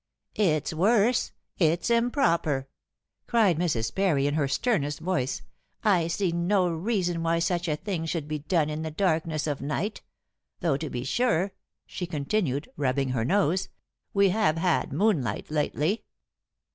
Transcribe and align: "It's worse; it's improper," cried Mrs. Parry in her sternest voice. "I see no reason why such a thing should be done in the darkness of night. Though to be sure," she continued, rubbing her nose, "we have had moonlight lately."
"It's 0.33 0.73
worse; 0.73 1.31
it's 1.59 1.91
improper," 1.91 2.67
cried 3.27 3.59
Mrs. 3.59 3.93
Parry 3.93 4.25
in 4.25 4.33
her 4.33 4.47
sternest 4.47 4.99
voice. 4.99 5.43
"I 5.83 6.07
see 6.07 6.31
no 6.31 6.67
reason 6.67 7.21
why 7.21 7.37
such 7.37 7.67
a 7.67 7.75
thing 7.75 8.07
should 8.07 8.27
be 8.27 8.39
done 8.39 8.71
in 8.71 8.81
the 8.81 8.89
darkness 8.89 9.45
of 9.45 9.61
night. 9.61 10.01
Though 10.59 10.75
to 10.77 10.89
be 10.89 11.03
sure," 11.03 11.53
she 11.85 12.07
continued, 12.07 12.67
rubbing 12.77 13.09
her 13.09 13.23
nose, 13.23 13.69
"we 14.11 14.29
have 14.29 14.57
had 14.57 14.91
moonlight 14.91 15.51
lately." 15.51 16.03